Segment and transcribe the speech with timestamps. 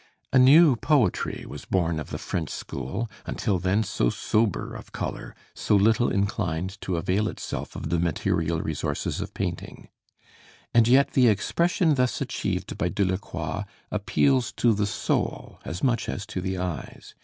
[0.33, 5.35] A new poetry was born of the French school, until then so sober of color,
[5.53, 9.89] so little inclined to avail itself of the material resources of painting.
[10.73, 13.61] And yet the expression thus achieved by Delacroix
[13.91, 17.13] appeals to the soul as much as to the eyes.